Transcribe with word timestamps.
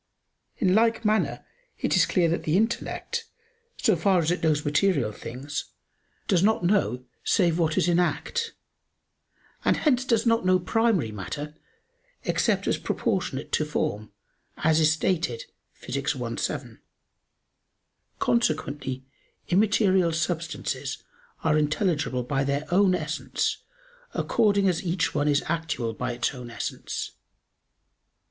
In 0.57 0.73
like 0.73 1.05
manner 1.05 1.45
it 1.77 1.95
is 1.95 2.07
clear 2.07 2.27
that 2.29 2.41
the 2.41 2.57
intellect, 2.57 3.25
so 3.77 3.95
far 3.95 4.17
as 4.19 4.31
it 4.31 4.41
knows 4.41 4.65
material 4.65 5.11
things, 5.11 5.65
does 6.27 6.41
not 6.41 6.63
know 6.65 7.05
save 7.23 7.59
what 7.59 7.77
is 7.77 7.87
in 7.87 7.99
act: 7.99 8.53
and 9.63 9.77
hence 9.77 10.01
it 10.03 10.07
does 10.09 10.25
not 10.25 10.43
know 10.43 10.57
primary 10.57 11.11
matter 11.11 11.53
except 12.23 12.65
as 12.65 12.79
proportionate 12.79 13.51
to 13.51 13.63
form, 13.63 14.11
as 14.63 14.79
is 14.79 14.91
stated 14.91 15.45
Phys. 15.79 16.19
i, 16.19 16.35
7. 16.35 16.79
Consequently 18.17 19.05
immaterial 19.49 20.11
substances 20.13 21.03
are 21.43 21.59
intelligible 21.59 22.23
by 22.23 22.43
their 22.43 22.65
own 22.73 22.95
essence 22.95 23.57
according 24.15 24.67
as 24.67 24.83
each 24.83 25.13
one 25.13 25.27
is 25.27 25.43
actual 25.45 25.93
by 25.93 26.13
its 26.13 26.33
own 26.33 26.49
essence. 26.49 27.11